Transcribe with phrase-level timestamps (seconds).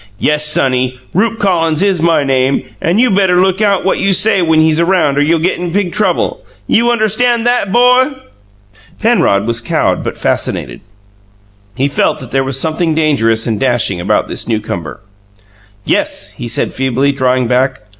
[0.17, 4.41] "Yes, sonny, Rupe Collins is my name, and you better look out what you say
[4.41, 6.43] when he's around or you'll get in big trouble!
[6.65, 8.15] YOU UNDERSTAND THAT, 'BO?"
[8.99, 10.81] Penrod was cowed but fascinated:
[11.75, 15.01] he felt that there was something dangerous and dashing about this newcomer.
[15.85, 17.81] "Yes," he said, feebly, drawing back.